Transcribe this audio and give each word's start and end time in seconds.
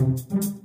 thank 0.00 0.44
you. 0.44 0.59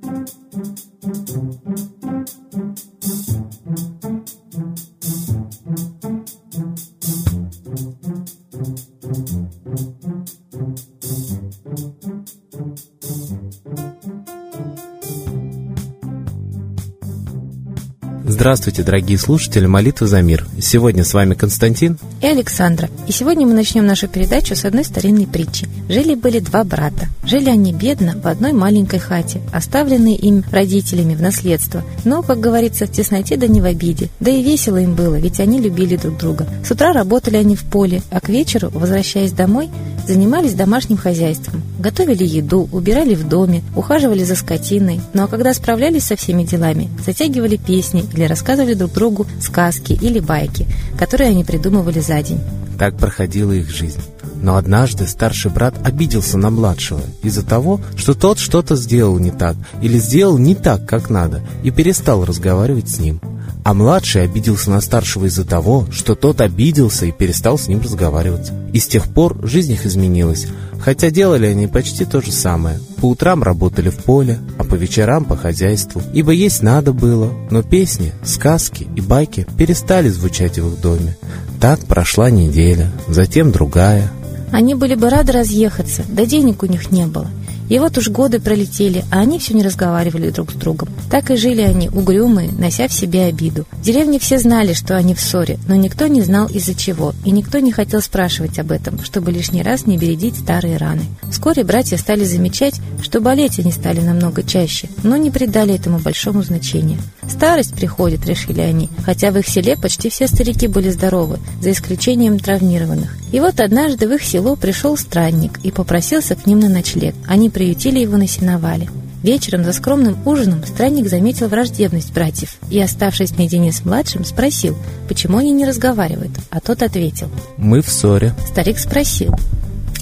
Здравствуйте, 18.45 18.83
дорогие 18.83 19.17
слушатели 19.17 19.65
«Молитвы 19.65 20.05
за 20.05 20.21
мир». 20.21 20.45
Сегодня 20.61 21.03
с 21.03 21.15
вами 21.15 21.33
Константин 21.33 21.97
и 22.21 22.27
Александра. 22.27 22.91
И 23.07 23.11
сегодня 23.11 23.47
мы 23.47 23.53
начнем 23.53 23.87
нашу 23.87 24.07
передачу 24.07 24.55
с 24.55 24.65
одной 24.65 24.83
старинной 24.83 25.25
притчи. 25.25 25.67
Жили-были 25.89 26.37
два 26.41 26.63
брата. 26.63 27.07
Жили 27.25 27.49
они 27.49 27.73
бедно 27.73 28.13
в 28.15 28.27
одной 28.27 28.53
маленькой 28.53 28.99
хате, 28.99 29.41
оставленной 29.51 30.13
им 30.13 30.43
родителями 30.51 31.15
в 31.15 31.23
наследство. 31.23 31.81
Но, 32.03 32.21
как 32.21 32.39
говорится, 32.39 32.85
в 32.85 32.91
тесноте 32.91 33.35
да 33.35 33.47
не 33.47 33.61
в 33.61 33.65
обиде. 33.65 34.09
Да 34.19 34.29
и 34.29 34.43
весело 34.43 34.77
им 34.77 34.93
было, 34.93 35.15
ведь 35.15 35.39
они 35.39 35.59
любили 35.59 35.95
друг 35.95 36.19
друга. 36.19 36.47
С 36.63 36.69
утра 36.69 36.93
работали 36.93 37.37
они 37.37 37.55
в 37.55 37.63
поле, 37.63 38.03
а 38.11 38.19
к 38.19 38.29
вечеру, 38.29 38.69
возвращаясь 38.71 39.31
домой, 39.31 39.71
занимались 40.05 40.53
домашним 40.53 40.97
хозяйством. 40.97 41.63
Готовили 41.79 42.23
еду, 42.23 42.69
убирали 42.71 43.15
в 43.15 43.27
доме, 43.27 43.63
ухаживали 43.75 44.23
за 44.23 44.35
скотиной. 44.35 45.01
Ну 45.13 45.23
а 45.23 45.27
когда 45.27 45.53
справлялись 45.53 46.03
со 46.03 46.15
всеми 46.15 46.43
делами, 46.43 46.89
затягивали 47.03 47.57
песни 47.57 48.05
или 48.13 48.23
рассказывали 48.35 48.73
друг 48.73 48.91
другу 48.91 49.25
сказки 49.39 49.93
или 49.93 50.19
байки, 50.19 50.67
которые 50.99 51.29
они 51.29 51.45
придумывали 51.45 52.01
за 52.01 52.21
день. 52.21 52.41
Так 52.77 52.97
проходила 52.97 53.53
их 53.53 53.69
жизнь. 53.69 54.01
Но 54.41 54.57
однажды 54.57 55.07
старший 55.07 55.51
брат 55.51 55.73
обиделся 55.85 56.37
на 56.37 56.49
младшего 56.49 56.99
из-за 57.23 57.43
того, 57.43 57.79
что 57.95 58.13
тот 58.13 58.37
что-то 58.37 58.75
сделал 58.75 59.17
не 59.19 59.31
так 59.31 59.55
или 59.81 59.97
сделал 59.97 60.37
не 60.37 60.53
так, 60.53 60.85
как 60.85 61.09
надо, 61.09 61.41
и 61.63 61.71
перестал 61.71 62.25
разговаривать 62.25 62.89
с 62.89 62.99
ним. 62.99 63.21
А 63.63 63.73
младший 63.73 64.23
обиделся 64.23 64.69
на 64.69 64.81
старшего 64.81 65.25
из-за 65.25 65.45
того, 65.45 65.87
что 65.91 66.13
тот 66.15 66.41
обиделся 66.41 67.05
и 67.05 67.13
перестал 67.13 67.57
с 67.57 67.69
ним 67.69 67.79
разговаривать. 67.81 68.51
И 68.73 68.79
с 68.79 68.87
тех 68.87 69.05
пор 69.05 69.39
жизнь 69.47 69.71
их 69.71 69.85
изменилась, 69.85 70.47
хотя 70.85 71.09
делали 71.09 71.47
они 71.47 71.65
почти 71.65 72.05
то 72.05 72.21
же 72.21 72.31
самое. 72.31 72.79
По 73.01 73.07
утрам 73.07 73.41
работали 73.41 73.89
в 73.89 73.97
поле, 73.97 74.37
а 74.59 74.63
по 74.63 74.75
вечерам 74.75 75.25
по 75.25 75.35
хозяйству, 75.35 75.99
ибо 76.13 76.31
есть 76.31 76.61
надо 76.61 76.93
было, 76.93 77.33
но 77.49 77.63
песни, 77.63 78.13
сказки 78.23 78.87
и 78.95 79.01
байки 79.01 79.47
перестали 79.57 80.09
звучать 80.09 80.59
в 80.59 80.73
их 80.73 80.81
доме. 80.81 81.17
Так 81.59 81.79
прошла 81.79 82.29
неделя, 82.29 82.91
затем 83.07 83.51
другая. 83.51 84.11
Они 84.51 84.75
были 84.75 84.93
бы 84.93 85.09
рады 85.09 85.31
разъехаться, 85.31 86.03
да 86.07 86.23
денег 86.25 86.61
у 86.61 86.67
них 86.67 86.91
не 86.91 87.07
было– 87.07 87.29
и 87.69 87.79
вот 87.79 87.97
уж 87.97 88.09
годы 88.09 88.39
пролетели, 88.39 89.03
а 89.11 89.19
они 89.19 89.39
все 89.39 89.53
не 89.53 89.63
разговаривали 89.63 90.29
друг 90.29 90.51
с 90.51 90.55
другом. 90.55 90.89
Так 91.09 91.31
и 91.31 91.35
жили 91.35 91.61
они, 91.61 91.89
угрюмые, 91.89 92.51
нося 92.51 92.87
в 92.87 92.93
себе 92.93 93.25
обиду. 93.25 93.65
В 93.71 93.81
деревне 93.81 94.19
все 94.19 94.37
знали, 94.37 94.73
что 94.73 94.95
они 94.95 95.15
в 95.15 95.21
ссоре, 95.21 95.57
но 95.67 95.75
никто 95.75 96.07
не 96.07 96.21
знал 96.21 96.47
из-за 96.47 96.75
чего, 96.75 97.13
и 97.23 97.31
никто 97.31 97.59
не 97.59 97.71
хотел 97.71 98.01
спрашивать 98.01 98.59
об 98.59 98.71
этом, 98.71 99.03
чтобы 99.03 99.31
лишний 99.31 99.63
раз 99.63 99.85
не 99.85 99.97
бередить 99.97 100.37
старые 100.37 100.77
раны. 100.77 101.05
Вскоре 101.29 101.63
братья 101.63 101.97
стали 101.97 102.23
замечать, 102.23 102.75
что 103.01 103.19
болеть 103.19 103.59
они 103.59 103.71
стали 103.71 104.01
намного 104.01 104.43
чаще, 104.43 104.89
но 105.03 105.17
не 105.17 105.31
придали 105.31 105.73
этому 105.73 105.99
большому 105.99 106.43
значения. 106.43 106.99
Старость 107.27 107.73
приходит, 107.73 108.25
решили 108.25 108.61
они, 108.61 108.89
хотя 109.03 109.31
в 109.31 109.37
их 109.37 109.47
селе 109.47 109.75
почти 109.75 110.09
все 110.09 110.27
старики 110.27 110.67
были 110.67 110.89
здоровы, 110.89 111.39
за 111.61 111.71
исключением 111.71 112.39
травмированных. 112.39 113.17
И 113.31 113.39
вот 113.39 113.59
однажды 113.59 114.07
в 114.07 114.13
их 114.13 114.23
село 114.23 114.55
пришел 114.55 114.97
странник 114.97 115.59
и 115.63 115.71
попросился 115.71 116.35
к 116.35 116.45
ним 116.45 116.59
на 116.59 116.69
ночлег. 116.69 117.15
Они 117.27 117.49
приютили 117.49 117.99
его 117.99 118.17
на 118.17 118.27
сеновале. 118.27 118.89
Вечером 119.25 119.63
за 119.63 119.73
скромным 119.73 120.17
ужином 120.25 120.63
странник 120.63 121.09
заметил 121.09 121.47
враждебность 121.47 122.13
братьев 122.13 122.57
и, 122.69 122.79
оставшись 122.79 123.35
наедине 123.35 123.71
с 123.71 123.83
младшим, 123.83 124.23
спросил, 124.23 124.77
почему 125.07 125.39
они 125.39 125.51
не 125.51 125.65
разговаривают, 125.65 126.29
а 126.51 126.59
тот 126.59 126.83
ответил. 126.83 127.29
«Мы 127.57 127.81
в 127.81 127.89
ссоре». 127.89 128.35
Старик 128.47 128.77
спросил. 128.77 129.33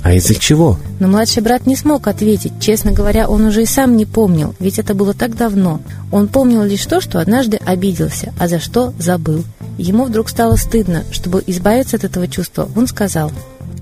«А 0.02 0.12
из-за 0.12 0.36
чего?» 0.36 0.78
Но 1.00 1.08
младший 1.08 1.42
брат 1.42 1.66
не 1.66 1.78
смог 1.78 2.08
ответить. 2.08 2.52
Честно 2.60 2.92
говоря, 2.92 3.30
он 3.30 3.46
уже 3.46 3.64
и 3.64 3.66
сам 3.66 3.96
не 3.96 4.06
помнил, 4.06 4.56
ведь 4.60 4.78
это 4.78 4.94
было 4.94 5.14
так 5.14 5.38
давно. 5.38 5.80
Он 6.12 6.28
помнил 6.28 6.64
лишь 6.64 6.86
то, 6.86 7.00
что 7.00 7.20
однажды 7.20 7.58
обиделся, 7.66 8.34
а 8.38 8.50
за 8.50 8.60
что 8.60 8.94
забыл. 9.00 9.46
Ему 9.78 10.06
вдруг 10.06 10.30
стало 10.30 10.56
стыдно. 10.56 11.04
Чтобы 11.12 11.44
избавиться 11.48 11.98
от 11.98 12.04
этого 12.04 12.28
чувства, 12.28 12.70
он 12.76 12.88
сказал. 12.88 13.32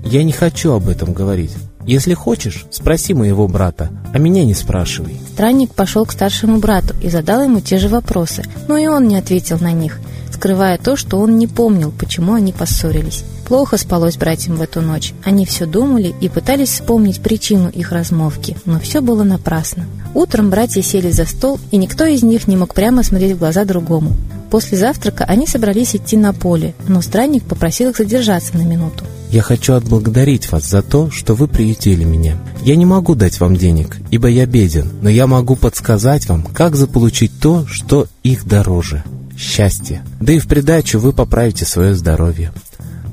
«Я 0.04 0.22
не 0.22 0.32
хочу 0.32 0.72
об 0.72 0.88
этом 0.88 1.12
говорить. 1.12 1.52
Если 1.86 2.14
хочешь, 2.14 2.66
спроси 2.70 3.12
моего 3.12 3.48
брата, 3.48 3.90
а 4.12 4.18
меня 4.18 4.44
не 4.44 4.54
спрашивай». 4.54 5.16
Странник 5.32 5.74
пошел 5.74 6.06
к 6.06 6.12
старшему 6.12 6.58
брату 6.58 6.94
и 7.02 7.08
задал 7.08 7.42
ему 7.42 7.60
те 7.60 7.78
же 7.78 7.88
вопросы, 7.88 8.42
но 8.68 8.76
и 8.76 8.86
он 8.86 9.08
не 9.08 9.16
ответил 9.16 9.58
на 9.60 9.72
них, 9.72 10.00
скрывая 10.32 10.78
то, 10.78 10.96
что 10.96 11.18
он 11.18 11.38
не 11.38 11.46
помнил, 11.46 11.92
почему 11.92 12.34
они 12.34 12.52
поссорились. 12.52 13.24
Плохо 13.46 13.76
спалось 13.76 14.16
братьям 14.16 14.56
в 14.56 14.62
эту 14.62 14.80
ночь. 14.80 15.12
Они 15.24 15.44
все 15.44 15.66
думали 15.66 16.14
и 16.20 16.28
пытались 16.28 16.70
вспомнить 16.70 17.20
причину 17.20 17.68
их 17.68 17.92
размовки, 17.92 18.56
но 18.64 18.78
все 18.80 19.00
было 19.00 19.24
напрасно. 19.24 19.84
Утром 20.14 20.50
братья 20.50 20.82
сели 20.82 21.10
за 21.10 21.26
стол, 21.26 21.58
и 21.70 21.76
никто 21.76 22.04
из 22.06 22.22
них 22.22 22.46
не 22.48 22.56
мог 22.56 22.74
прямо 22.74 23.02
смотреть 23.02 23.32
в 23.32 23.38
глаза 23.38 23.64
другому. 23.64 24.16
После 24.52 24.76
завтрака 24.76 25.24
они 25.24 25.46
собрались 25.46 25.96
идти 25.96 26.14
на 26.14 26.34
поле, 26.34 26.74
но 26.86 27.00
странник 27.00 27.42
попросил 27.42 27.88
их 27.88 27.96
задержаться 27.96 28.54
на 28.54 28.60
минуту. 28.60 29.02
Я 29.30 29.40
хочу 29.40 29.72
отблагодарить 29.72 30.52
вас 30.52 30.68
за 30.68 30.82
то, 30.82 31.10
что 31.10 31.34
вы 31.34 31.48
приютили 31.48 32.04
меня. 32.04 32.36
Я 32.62 32.76
не 32.76 32.84
могу 32.84 33.14
дать 33.14 33.40
вам 33.40 33.56
денег, 33.56 33.96
ибо 34.10 34.28
я 34.28 34.44
беден, 34.44 34.90
но 35.00 35.08
я 35.08 35.26
могу 35.26 35.56
подсказать 35.56 36.26
вам, 36.26 36.42
как 36.42 36.76
заполучить 36.76 37.32
то, 37.40 37.66
что 37.66 38.08
их 38.22 38.46
дороже– 38.46 39.02
счастье. 39.38 40.04
Да 40.20 40.34
и 40.34 40.38
в 40.38 40.46
придачу 40.46 40.98
вы 40.98 41.14
поправите 41.14 41.64
свое 41.64 41.94
здоровье. 41.94 42.52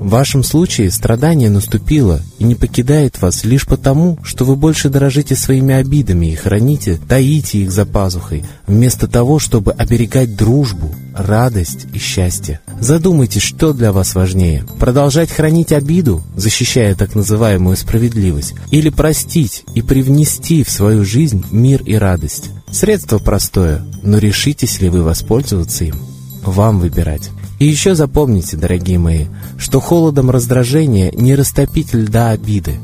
В 0.00 0.08
вашем 0.08 0.42
случае 0.42 0.90
страдание 0.90 1.50
наступило 1.50 2.22
и 2.38 2.44
не 2.44 2.54
покидает 2.54 3.20
вас 3.20 3.44
лишь 3.44 3.66
потому, 3.66 4.18
что 4.22 4.46
вы 4.46 4.56
больше 4.56 4.88
дорожите 4.88 5.36
своими 5.36 5.74
обидами 5.74 6.32
и 6.32 6.34
храните, 6.34 6.98
таите 7.06 7.58
их 7.58 7.70
за 7.70 7.84
пазухой, 7.84 8.42
вместо 8.66 9.08
того, 9.08 9.38
чтобы 9.38 9.72
оберегать 9.72 10.34
дружбу, 10.34 10.94
радость 11.14 11.86
и 11.92 11.98
счастье. 11.98 12.60
Задумайтесь, 12.80 13.42
что 13.42 13.74
для 13.74 13.92
вас 13.92 14.14
важнее– 14.14 14.64
продолжать 14.78 15.30
хранить 15.30 15.70
обиду, 15.70 16.22
защищая 16.34 16.94
так 16.94 17.14
называемую 17.14 17.76
справедливость, 17.76 18.54
или 18.70 18.88
простить 18.88 19.64
и 19.74 19.82
привнести 19.82 20.64
в 20.64 20.70
свою 20.70 21.04
жизнь 21.04 21.44
мир 21.50 21.82
и 21.82 21.94
радость. 21.94 22.48
Средство 22.70 23.18
простое, 23.18 23.82
но 24.02 24.16
решитесь 24.16 24.80
ли 24.80 24.88
вы 24.88 25.02
воспользоваться 25.02 25.84
им? 25.84 25.96
Вам 26.42 26.80
выбирать. 26.80 27.30
И 27.60 27.66
еще 27.66 27.94
запомните, 27.94 28.56
дорогие 28.56 28.98
мои, 28.98 29.26
что 29.58 29.80
холодом 29.80 30.30
раздражения 30.30 31.12
не 31.12 31.34
растопить 31.34 31.92
льда 31.92 32.30
обиды. 32.30 32.80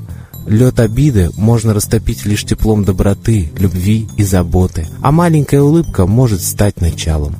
Лед 0.46 0.78
обиды 0.80 1.30
можно 1.38 1.72
растопить 1.72 2.26
лишь 2.26 2.44
теплом 2.44 2.84
доброты, 2.84 3.50
любви 3.58 4.06
и 4.18 4.22
заботы, 4.22 4.86
а 5.00 5.12
маленькая 5.12 5.62
улыбка 5.62 6.06
может 6.06 6.42
стать 6.42 6.82
началом. 6.82 7.34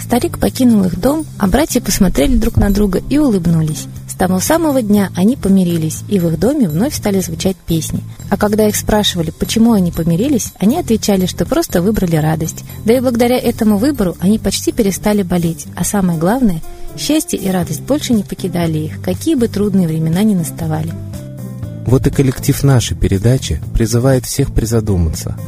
Старик 0.00 0.38
покинул 0.38 0.84
их 0.84 1.00
дом, 1.00 1.26
а 1.36 1.48
братья 1.48 1.80
посмотрели 1.80 2.36
друг 2.36 2.56
на 2.56 2.70
друга 2.70 3.02
и 3.10 3.18
улыбнулись. 3.18 3.88
С 4.12 4.14
того 4.14 4.40
самого 4.40 4.82
дня 4.82 5.10
они 5.16 5.36
помирились, 5.36 6.02
и 6.06 6.18
в 6.18 6.28
их 6.28 6.38
доме 6.38 6.68
вновь 6.68 6.94
стали 6.94 7.20
звучать 7.20 7.56
песни. 7.56 8.00
А 8.28 8.36
когда 8.36 8.68
их 8.68 8.76
спрашивали, 8.76 9.30
почему 9.30 9.72
они 9.72 9.90
помирились, 9.90 10.52
они 10.58 10.78
отвечали, 10.78 11.24
что 11.24 11.46
просто 11.46 11.80
выбрали 11.80 12.16
радость. 12.16 12.62
Да 12.84 12.92
и 12.92 13.00
благодаря 13.00 13.38
этому 13.38 13.78
выбору 13.78 14.14
они 14.20 14.38
почти 14.38 14.70
перестали 14.70 15.22
болеть. 15.22 15.66
А 15.76 15.82
самое 15.82 16.18
главное, 16.18 16.60
счастье 16.94 17.38
и 17.38 17.48
радость 17.48 17.80
больше 17.80 18.12
не 18.12 18.22
покидали 18.22 18.80
их, 18.80 19.00
какие 19.00 19.34
бы 19.34 19.48
трудные 19.48 19.88
времена 19.88 20.22
ни 20.22 20.34
наставали. 20.34 20.92
Вот 21.86 22.06
и 22.06 22.10
коллектив 22.10 22.62
нашей 22.64 22.98
передачи 22.98 23.62
призывает 23.72 24.26
всех 24.26 24.52
призадуматься. 24.52 25.38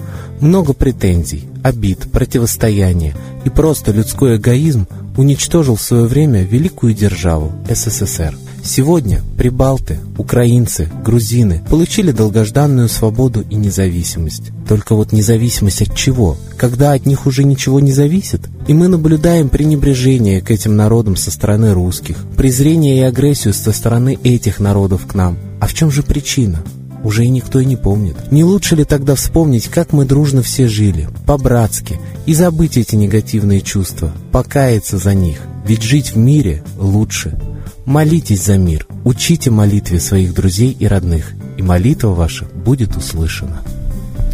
Много 0.40 0.72
претензий, 0.72 1.44
обид, 1.62 2.10
противостояния 2.10 3.14
и 3.44 3.50
просто 3.50 3.92
людской 3.92 4.38
эгоизм 4.38 4.88
уничтожил 5.18 5.76
в 5.76 5.82
свое 5.82 6.06
время 6.06 6.44
великую 6.44 6.94
державу 6.94 7.52
СССР. 7.68 8.34
Сегодня 8.64 9.20
прибалты, 9.36 9.98
украинцы, 10.16 10.90
грузины 11.04 11.62
получили 11.68 12.12
долгожданную 12.12 12.88
свободу 12.88 13.44
и 13.50 13.56
независимость. 13.56 14.52
Только 14.66 14.94
вот 14.94 15.12
независимость 15.12 15.82
от 15.82 15.94
чего? 15.94 16.38
Когда 16.56 16.92
от 16.92 17.04
них 17.04 17.26
уже 17.26 17.44
ничего 17.44 17.78
не 17.78 17.92
зависит? 17.92 18.40
И 18.66 18.72
мы 18.72 18.88
наблюдаем 18.88 19.50
пренебрежение 19.50 20.40
к 20.40 20.50
этим 20.50 20.76
народам 20.76 21.14
со 21.14 21.30
стороны 21.30 21.74
русских, 21.74 22.16
презрение 22.38 23.00
и 23.00 23.02
агрессию 23.02 23.52
со 23.52 23.70
стороны 23.70 24.18
этих 24.24 24.60
народов 24.60 25.06
к 25.06 25.14
нам. 25.14 25.36
А 25.60 25.66
в 25.66 25.74
чем 25.74 25.90
же 25.90 26.02
причина? 26.02 26.64
уже 27.04 27.26
и 27.26 27.28
никто 27.28 27.60
и 27.60 27.66
не 27.66 27.76
помнит. 27.76 28.16
Не 28.32 28.44
лучше 28.44 28.76
ли 28.76 28.84
тогда 28.84 29.14
вспомнить, 29.14 29.68
как 29.68 29.92
мы 29.92 30.06
дружно 30.06 30.40
все 30.40 30.66
жили, 30.66 31.06
по-братски, 31.26 32.00
и 32.24 32.32
забыть 32.32 32.78
эти 32.78 32.96
негативные 32.96 33.60
чувства, 33.60 34.10
покаяться 34.32 34.96
за 34.96 35.12
них? 35.12 35.38
Ведь 35.66 35.82
жить 35.82 36.14
в 36.14 36.16
мире 36.16 36.64
лучше. 36.78 37.38
Молитесь 37.86 38.42
за 38.42 38.56
мир, 38.56 38.86
учите 39.04 39.50
молитве 39.50 40.00
своих 40.00 40.32
друзей 40.32 40.74
и 40.78 40.86
родных, 40.86 41.32
и 41.58 41.62
молитва 41.62 42.08
ваша 42.08 42.46
будет 42.46 42.96
услышана. 42.96 43.62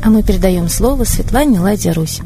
А 0.03 0.09
мы 0.09 0.23
передаем 0.23 0.69
слово 0.69 1.05
Светлане 1.05 1.59
Ладе 1.59 1.91
Русь. 1.91 2.21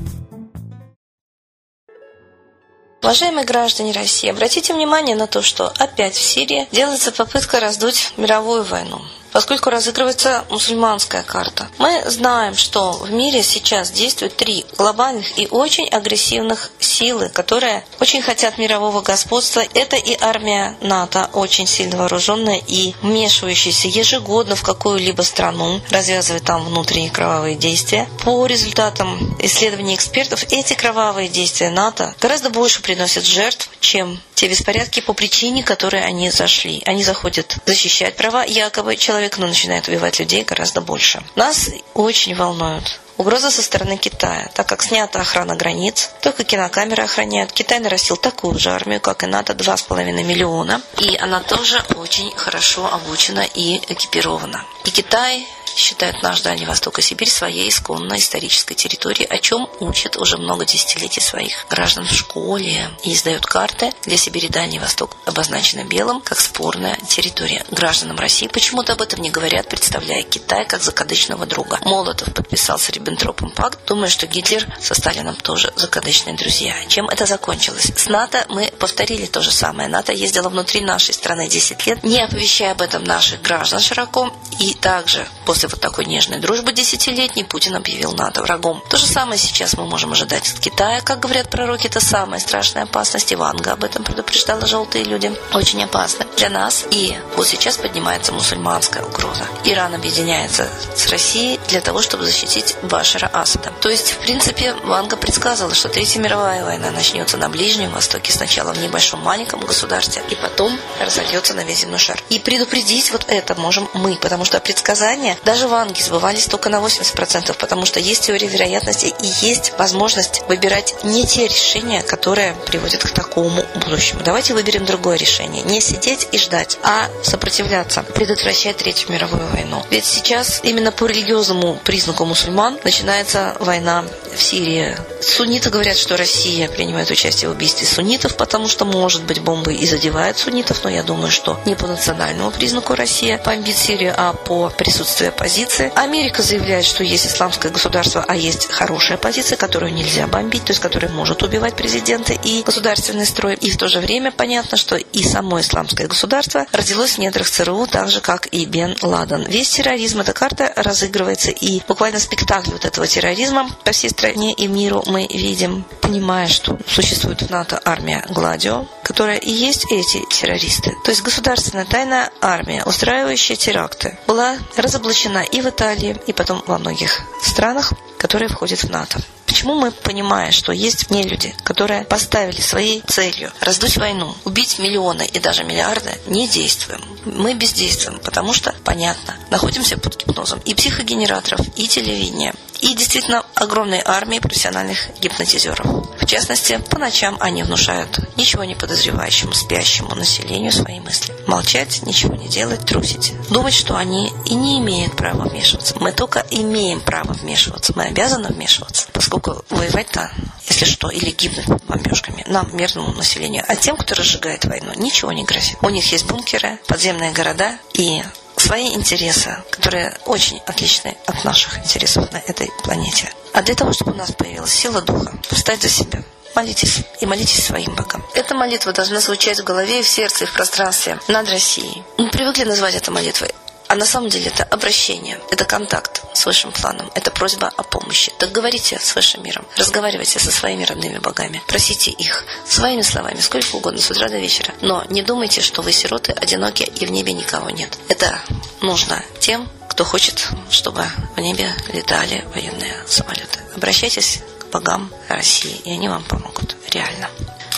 Уважаемые 3.03 3.47
граждане 3.47 3.93
России, 3.93 4.31
обратите 4.31 4.75
внимание 4.75 5.17
на 5.17 5.27
то, 5.27 5.43
что 5.43 5.73
опять 5.79 6.15
в 6.15 6.23
Сирии 6.23 6.67
делается 6.73 7.11
попытка 7.11 7.59
раздуть 7.59 8.13
мировую 8.17 8.63
войну 8.65 9.01
поскольку 9.35 9.69
разыгрывается 9.69 10.45
мусульманская 10.49 11.25
карта. 11.25 11.67
Мы 11.79 12.05
знаем, 12.07 12.55
что 12.55 12.93
в 12.93 13.11
мире 13.11 13.43
сейчас 13.43 13.91
действуют 13.91 14.37
три 14.37 14.65
глобальных 14.79 15.37
и 15.37 15.49
очень 15.51 15.89
агрессивных 15.89 16.71
силы, 16.79 17.29
которые 17.31 17.85
очень 18.01 18.23
хотят 18.23 18.59
мирового 18.59 19.03
господства. 19.03 19.65
Это 19.75 19.97
и 19.97 20.17
армия 20.21 20.77
НАТО, 20.81 21.29
очень 21.33 21.67
сильно 21.67 21.97
вооруженная 21.97 22.63
и 22.65 22.95
вмешивающаяся 23.03 23.89
ежегодно 23.89 24.55
в 24.55 24.63
какую-либо 24.63 25.23
страну, 25.23 25.81
развязывая 25.91 26.41
там 26.41 26.65
внутренние 26.65 27.11
кровавые 27.11 27.57
действия. 27.57 28.09
По 28.23 28.47
результатам 28.47 29.37
исследований 29.41 29.97
экспертов, 29.97 30.45
эти 30.53 30.75
кровавые 30.75 31.29
действия 31.29 31.71
НАТО 31.71 32.15
гораздо 32.21 32.51
больше 32.51 32.83
приносят 32.83 33.25
жертв, 33.25 33.69
чем 33.81 34.21
те 34.35 34.49
беспорядки 34.49 35.01
по 35.01 35.13
причине, 35.13 35.63
которой 35.63 36.03
они 36.05 36.31
зашли. 36.31 36.83
Они 36.87 37.05
заходят 37.05 37.59
защищать 37.67 38.17
права 38.17 38.45
якобы 38.45 38.97
человека, 38.97 39.41
но 39.41 39.47
начинают 39.47 39.89
убивать 39.89 40.19
людей 40.19 40.45
гораздо 40.45 40.81
больше. 40.81 41.23
Нас 41.37 41.71
очень 41.95 42.35
волнуют 42.35 43.01
Угроза 43.17 43.51
со 43.51 43.63
стороны 43.63 43.97
Китая, 43.97 44.51
так 44.55 44.67
как 44.67 44.83
снята 44.83 45.21
охрана 45.21 45.55
границ, 45.55 46.11
только 46.21 46.43
кинокамеры 46.43 47.05
охраняют. 47.05 47.53
Китай 47.53 47.79
нарастил 47.79 48.17
такую 48.17 48.59
же 48.59 48.71
армию, 48.71 49.01
как 49.01 49.23
и 49.23 49.27
НАТО, 49.27 49.53
2,5 49.53 50.25
миллиона. 50.25 50.83
И 50.99 51.17
она 51.17 51.41
тоже 51.41 51.81
очень 51.95 52.33
хорошо 52.37 52.93
обучена 52.93 53.47
и 53.55 53.77
экипирована. 53.89 54.65
И 54.85 54.91
Китай 54.91 55.47
считают 55.77 56.23
наш 56.23 56.41
Дальний 56.41 56.67
Восток 56.67 56.99
и 56.99 57.03
Сибирь 57.03 57.29
своей 57.29 57.69
исконной 57.69 58.19
исторической 58.19 58.75
территорией, 58.75 59.27
о 59.27 59.39
чем 59.39 59.69
учат 59.81 60.17
уже 60.17 60.39
много 60.39 60.65
десятилетий 60.65 61.21
своих 61.21 61.67
граждан 61.69 62.07
в 62.07 62.13
школе 62.13 62.91
и 63.03 63.13
издают 63.13 63.47
карты 63.47 63.93
для 64.05 64.17
Сибири 64.17 64.49
Дальний 64.49 64.79
Восток, 64.79 65.17
обозначены 65.25 65.85
белым 65.85 66.21
как 66.21 66.41
спорная 66.41 66.97
территория. 67.09 67.65
Гражданам 67.71 68.19
России 68.19 68.49
почему-то 68.49 68.93
об 68.93 69.03
этом 69.03 69.21
не 69.21 69.31
говорят, 69.31 69.69
представляя 69.69 70.23
Китай 70.23 70.67
как 70.67 70.83
закадычного 70.83 71.47
друга. 71.47 71.79
Молотов 71.83 72.33
подписал 72.35 72.79
с 72.79 72.89
Риббентропом 72.91 73.51
пакт, 73.51 73.79
думая, 73.87 74.11
что 74.11 74.27
Гитлер 74.27 74.67
со 74.81 74.95
Сталином 74.95 75.37
тоже 75.37 75.73
закадычные 75.77 76.37
друзья. 76.37 76.75
Чем 76.89 77.09
это 77.09 77.27
закончилось? 77.27 77.93
С 77.97 78.07
НАТО 78.07 78.45
мы 78.49 78.73
повторили 78.79 79.27
то 79.27 79.41
же 79.41 79.51
самое. 79.51 79.89
НАТО 79.89 80.13
ездила 80.13 80.49
внутри 80.49 80.81
нашей 80.81 81.15
страны 81.15 81.49
10 81.49 81.87
лет, 81.87 82.03
не 82.05 82.21
оповещая 82.21 82.73
об 82.73 82.83
этом 82.83 83.05
наших 83.05 83.43
граждан 83.43 83.81
широко, 83.81 84.33
и 84.59 84.75
также 84.75 85.27
после 85.47 85.64
вот 85.69 85.81
такой 85.81 86.07
нежной 86.07 86.39
дружбы 86.39 86.73
десятилетней 86.73 87.45
Путин 87.45 87.75
объявил 87.77 88.13
НАТО 88.13 88.43
врагом. 88.43 88.83
То 88.89 88.97
же 88.97 89.07
самое 89.07 89.39
сейчас 89.39 89.77
мы 89.77 89.85
можем 89.85 90.13
ожидать 90.13 90.51
от 90.53 90.61
Китая. 90.61 91.01
Как 91.01 91.21
говорят 91.21 91.51
пророки, 91.51 91.87
это 91.87 92.01
самая 92.01 92.41
страшная 92.41 92.85
опасность. 92.85 93.33
Иванга 93.33 93.73
об 93.73 93.85
этом 93.85 94.05
предупреждала 94.05 94.67
желтые 94.67 95.05
люди. 95.05 95.33
Очень 95.53 95.83
опасно 95.85 96.27
для 96.37 96.51
нас. 96.51 96.85
И 96.91 97.17
вот 97.37 97.47
сейчас 97.47 97.77
поднимается 97.77 98.33
мусульманская 98.33 99.03
угроза. 99.03 99.45
Иран 99.65 99.95
объединяется 99.95 100.69
с 100.97 101.09
Россией 101.09 101.61
для 101.69 101.81
того, 101.81 102.03
чтобы 102.03 102.25
защитить 102.25 102.77
Башара 102.83 103.27
Асада. 103.33 103.73
То 103.81 103.89
есть, 103.89 104.13
в 104.13 104.19
принципе, 104.19 104.75
Ванга 104.85 105.17
предсказывала, 105.17 105.75
что 105.75 105.89
Третья 105.89 106.21
мировая 106.21 106.65
война 106.65 106.91
начнется 106.91 107.37
на 107.37 107.49
Ближнем 107.49 107.91
Востоке 107.91 108.33
сначала 108.33 108.73
в 108.73 108.79
небольшом 108.79 109.21
маленьком 109.21 109.61
государстве, 109.61 110.23
и 110.31 110.35
потом 110.35 110.79
разольется 111.01 111.55
на 111.55 111.65
весь 111.65 111.81
земной 111.81 111.99
шар. 111.99 112.21
И 112.31 112.39
предупредить 112.39 113.13
вот 113.13 113.25
это 113.29 113.55
можем 113.55 113.89
мы, 113.95 114.17
потому 114.17 114.45
что 114.45 114.61
предсказания 114.61 115.37
даже 115.55 115.69
ванги 115.69 116.03
сбывались 116.03 116.47
только 116.47 116.69
на 116.69 116.81
80%, 116.81 117.55
потому 117.57 117.87
что 117.87 118.01
есть 118.01 118.27
теория 118.27 118.49
вероятности 118.49 119.15
и 119.23 119.47
есть 119.47 119.73
возможность 119.79 120.43
выбирать 120.49 120.97
не 121.05 121.25
те 121.27 121.47
решения, 121.47 122.03
которые 122.03 122.57
приводят 122.67 123.05
к 123.05 123.11
такому 123.11 123.63
будущему. 123.77 124.23
Давайте 124.25 124.53
выберем 124.53 124.85
другое 124.85 125.17
решение. 125.17 125.63
Не 125.63 125.81
сидеть 125.81 126.27
и 126.33 126.39
ждать, 126.39 126.77
а 126.83 127.09
сопротивляться, 127.23 128.03
предотвращать 128.03 128.79
Третью 128.79 129.13
мировую 129.13 129.47
войну. 129.53 129.81
Ведь 129.91 130.07
сейчас 130.07 130.59
именно 130.65 130.91
по 130.91 131.07
религиозному 131.07 131.79
признаку 131.85 132.25
мусульман 132.25 132.81
начинается 132.83 133.57
война 133.61 134.05
в 134.35 134.43
Сирии. 134.43 134.97
Сунниты 135.21 135.71
говорят, 135.71 135.97
что 135.97 136.17
Россия 136.17 136.69
принимает 136.69 137.11
участие 137.11 137.49
в 137.49 137.53
убийстве 137.53 137.87
суннитов, 137.87 138.37
потому 138.37 138.67
что, 138.67 138.85
может 138.85 139.23
быть, 139.23 139.41
бомбы 139.41 139.75
и 139.75 139.87
задевают 139.87 140.37
суннитов, 140.37 140.83
но 140.83 140.91
я 140.91 141.05
думаю, 141.05 141.31
что 141.31 141.61
не 141.65 141.77
по 141.77 141.87
национальному 141.87 142.51
признаку 142.51 142.97
Россия 142.97 143.41
бомбит 143.45 143.77
Сирию, 143.77 144.15
а 144.17 144.33
по 144.33 144.69
присутствию 144.71 145.33
оппозиции. 145.45 145.93
Америка 145.95 146.43
заявляет, 146.43 146.87
что 146.87 147.05
есть 147.05 147.27
исламское 147.27 147.71
государство, 147.71 148.25
а 148.27 148.35
есть 148.35 148.71
хорошая 148.71 149.19
оппозиция, 149.19 149.57
которую 149.57 149.93
нельзя 149.93 150.27
бомбить, 150.27 150.65
то 150.65 150.71
есть 150.71 150.81
которая 150.81 151.11
может 151.11 151.43
убивать 151.43 151.77
президента 151.77 152.33
и 152.33 152.63
государственный 152.63 153.27
строй. 153.27 153.55
И 153.57 153.71
в 153.71 153.77
то 153.77 153.89
же 153.89 154.01
время 154.01 154.33
понятно, 154.33 154.79
что 154.79 154.97
и 154.97 155.23
само 155.23 155.61
исламское 155.61 156.07
государство 156.07 156.65
родилось 156.73 157.13
в 157.13 157.19
недрах 157.19 157.47
ЦРУ, 157.47 157.87
так 157.87 158.09
же, 158.09 158.23
как 158.23 158.47
и 158.53 158.65
Бен 158.65 158.97
Ладен. 159.03 159.45
Весь 159.47 159.69
терроризм, 159.69 160.21
эта 160.21 160.33
карта 160.33 160.73
разыгрывается, 160.77 161.51
и 161.51 161.83
буквально 161.87 162.21
спектакль 162.21 162.71
вот 162.71 162.87
этого 162.87 163.07
терроризма 163.07 163.69
по 163.85 163.93
всей 163.93 164.09
стране 164.09 164.55
и 164.55 164.67
миру 164.67 165.03
мы 165.07 165.27
видим, 165.31 165.85
понимая, 166.01 166.49
что 166.49 166.79
существует 166.89 167.43
в 167.43 167.51
НАТО 167.51 167.79
армия 167.85 168.25
Гладио, 168.31 168.87
которая 169.03 169.37
и 169.37 169.51
есть 169.51 169.85
эти 169.93 170.25
террористы. 170.31 170.95
То 171.05 171.11
есть 171.11 171.23
государственная 171.23 171.85
тайная 171.85 172.31
армия, 172.41 172.83
устраивающая 172.87 173.57
теракты, 173.57 174.17
была 174.27 174.57
разоблачена 174.77 175.24
и 175.43 175.61
в 175.61 175.69
Италии, 175.69 176.17
и 176.27 176.33
потом 176.33 176.63
во 176.67 176.79
многих 176.79 177.21
странах, 177.43 177.93
которые 178.19 178.49
входят 178.49 178.81
в 178.81 178.91
НАТО. 178.91 179.21
Почему 179.47 179.75
мы, 179.75 179.91
понимая, 179.93 180.51
что 180.51 180.73
есть 180.73 181.11
не 181.11 181.23
люди, 181.23 181.55
которые 181.63 182.05
поставили 182.05 182.61
своей 182.61 183.03
целью 183.07 183.53
раздуть 183.61 183.97
войну, 183.97 184.35
убить 184.45 184.79
миллионы 184.79 185.25
и 185.33 185.39
даже 185.39 185.65
миллиарды, 185.65 186.11
не 186.27 186.49
действуем? 186.49 187.01
Мы 187.25 187.55
бездействуем, 187.55 188.19
потому 188.19 188.53
что, 188.53 188.75
понятно, 188.85 189.37
находимся 189.51 189.97
под 189.97 190.17
гипнозом 190.17 190.59
и 190.65 190.75
психогенераторов, 190.75 191.61
и 191.77 191.87
телевидения, 191.87 192.55
и 192.85 192.95
действительно 192.95 193.47
огромной 193.55 194.03
армии 194.05 194.39
профессиональных 194.41 194.99
гипнотизеров. 195.19 195.87
В 196.21 196.27
частности, 196.27 196.79
по 196.91 196.99
ночам 196.99 197.39
они 197.41 197.63
внушают 197.63 198.19
ничего 198.37 198.65
не 198.65 198.75
подозревающему, 198.75 199.55
спящему 199.55 200.15
населению 200.15 200.71
свои 200.71 201.01
мысли. 201.01 201.35
Молчать, 201.47 202.03
ничего 202.03 202.35
не 202.35 202.47
делать, 202.47 202.85
трусить. 202.85 203.33
Думать, 203.49 203.73
что 203.73 203.97
они 203.97 204.31
и 204.45 204.55
не 204.55 204.81
имеют 204.81 205.17
права 205.17 205.49
вмешиваться. 205.49 205.97
Мы 205.99 206.13
только 206.13 206.45
имеем 206.51 207.01
право 207.01 207.33
вмешиваться. 207.33 207.95
Мы 207.97 208.05
обязаны 208.05 208.49
вмешиваться, 208.49 209.09
поскольку 209.13 209.65
воевать-то, 209.71 210.31
если 210.69 210.85
что, 210.85 211.09
или 211.09 211.31
гибнуть 211.31 211.67
бомбежками 211.89 212.45
нам, 212.47 212.69
мирному 212.77 213.15
населению. 213.15 213.65
А 213.67 213.77
тем, 213.77 213.97
кто 213.97 214.15
разжигает 214.15 214.67
войну, 214.67 214.93
ничего 214.97 215.33
не 215.33 215.45
грозит. 215.45 215.79
У 215.81 215.89
них 215.89 216.13
есть 216.13 216.27
бункеры, 216.27 216.79
подземные 216.87 217.33
города 217.33 217.79
и 217.95 218.23
свои 218.65 218.95
интересы, 218.95 219.63
которые 219.71 220.17
очень 220.25 220.61
отличны 220.67 221.17
от 221.27 221.45
наших 221.45 221.79
интересов 221.79 222.33
на 222.33 222.39
этой 222.39 222.71
планете. 222.83 223.31
А 223.53 223.63
для 223.63 223.75
того, 223.75 223.93
чтобы 223.93 224.13
у 224.13 224.15
нас 224.15 224.33
появилась 224.33 224.73
сила 224.73 225.03
духа, 225.03 225.33
встать 225.51 225.83
за 225.83 225.89
себя, 225.89 226.23
молитесь 226.55 227.03
и 227.21 227.27
молитесь 227.27 227.65
своим 227.65 227.95
богам. 227.95 228.25
Эта 228.35 228.55
молитва 228.55 228.93
должна 228.93 229.21
звучать 229.21 229.61
в 229.61 229.65
голове 229.65 230.03
в 230.03 230.09
сердце, 230.09 230.45
и 230.45 230.47
в 230.47 230.53
пространстве 230.53 231.19
над 231.29 231.49
Россией. 231.51 232.03
Мы 232.17 232.31
привыкли 232.31 232.65
называть 232.65 232.95
это 232.95 233.11
молитвой. 233.11 233.51
А 233.95 233.97
на 233.97 234.07
самом 234.07 234.29
деле 234.29 234.47
это 234.47 234.65
обращение, 234.65 235.39
это 235.53 235.65
контакт 235.65 236.25
с 236.35 236.47
высшим 236.47 236.73
планом, 236.73 237.09
это 237.15 237.31
просьба 237.31 237.69
о 237.77 237.85
помощи. 237.85 238.33
Так 238.39 238.51
говорите 238.51 238.99
с 238.99 239.15
высшим 239.15 239.45
миром, 239.45 239.65
разговаривайте 239.77 240.41
со 240.41 240.51
своими 240.51 240.83
родными 240.83 241.19
богами, 241.19 241.63
просите 241.69 242.11
их 242.11 242.45
своими 242.67 243.03
словами, 243.03 243.39
сколько 243.39 243.77
угодно, 243.77 244.01
с 244.01 244.11
утра 244.11 244.29
до 244.29 244.37
вечера. 244.37 244.75
Но 244.81 245.05
не 245.11 245.23
думайте, 245.23 245.61
что 245.61 245.81
вы 245.81 245.93
сироты, 245.93 246.33
одиноки 246.33 246.83
и 246.83 247.07
в 247.07 247.13
небе 247.13 247.35
никого 247.35 247.71
нет. 247.71 247.97
Это 248.09 248.41
нужно 248.81 249.25
тем, 249.39 249.71
кто 249.89 250.03
хочет, 250.05 250.49
чтобы 250.71 251.05
в 251.37 251.41
небе 251.41 251.73
летали 251.93 252.45
военные 252.53 252.97
самолеты. 253.07 253.61
Обращайтесь 253.77 254.41
к 254.59 254.73
богам 254.73 255.09
России, 255.29 255.81
и 255.85 255.93
они 255.93 256.09
вам 256.09 256.25
помогут. 256.25 256.75
Реально. 256.91 257.31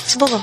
С 0.07 0.17
Богом! 0.17 0.43